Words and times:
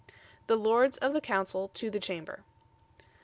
The 0.47 0.55
Lords 0.55 0.97
of 0.97 1.13
the 1.13 1.21
Council 1.21 1.67
to 1.75 1.91
the 1.91 1.99
Chamber. 1.99 2.39